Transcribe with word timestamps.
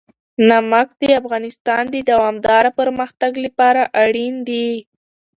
نمک 0.49 0.87
د 1.01 1.03
افغانستان 1.21 1.83
د 1.93 1.95
دوامداره 2.09 2.69
پرمختګ 2.79 3.31
لپاره 3.45 3.81
اړین 4.05 4.35
دي. 4.47 4.69